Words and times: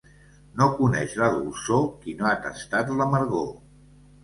No 0.61 0.67
coneix 0.79 1.13
la 1.23 1.27
dolçor 1.35 1.85
qui 2.01 2.17
no 2.23 2.29
ha 2.31 2.33
tastat 2.49 2.93
l'amargor. 3.03 3.49